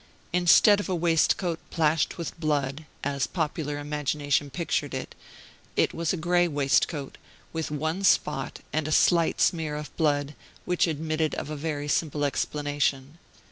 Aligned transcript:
Instead 0.33 0.79
of 0.79 0.89
a 0.89 0.95
waistcoat 0.95 1.59
plashed 1.69 2.17
with 2.17 2.39
blood 2.39 2.87
as 3.03 3.27
popular 3.27 3.77
imagination 3.77 4.49
pictured 4.49 4.95
it 4.95 5.13
it 5.75 5.93
was 5.93 6.11
a 6.11 6.17
gray 6.17 6.47
waistcoat, 6.47 7.19
with 7.53 7.69
one 7.69 8.03
spot 8.03 8.61
and 8.73 8.87
a 8.87 8.91
slight 8.91 9.39
smear 9.39 9.75
of 9.75 9.95
blood, 9.97 10.33
which 10.65 10.87
admitted 10.87 11.35
of 11.35 11.51
a 11.51 11.55
very 11.55 11.87
simple 11.87 12.25
explanation. 12.25 13.19